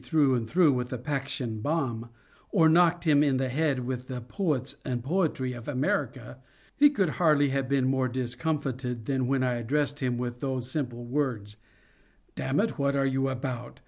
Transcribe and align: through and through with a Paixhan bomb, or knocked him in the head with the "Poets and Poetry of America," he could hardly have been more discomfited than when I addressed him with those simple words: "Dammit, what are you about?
through 0.03 0.33
and 0.33 0.49
through 0.49 0.73
with 0.73 0.91
a 0.91 0.97
Paixhan 0.97 1.61
bomb, 1.61 2.09
or 2.49 2.67
knocked 2.67 3.03
him 3.03 3.21
in 3.21 3.37
the 3.37 3.49
head 3.49 3.85
with 3.85 4.07
the 4.07 4.19
"Poets 4.19 4.77
and 4.83 5.03
Poetry 5.03 5.53
of 5.53 5.67
America," 5.67 6.39
he 6.75 6.89
could 6.89 7.09
hardly 7.21 7.49
have 7.49 7.69
been 7.69 7.85
more 7.85 8.07
discomfited 8.07 9.05
than 9.05 9.27
when 9.27 9.43
I 9.43 9.57
addressed 9.57 9.99
him 9.99 10.17
with 10.17 10.39
those 10.39 10.71
simple 10.71 11.05
words: 11.05 11.55
"Dammit, 12.33 12.79
what 12.79 12.95
are 12.95 13.05
you 13.05 13.29
about? 13.29 13.79